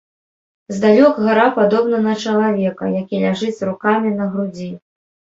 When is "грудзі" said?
4.33-4.71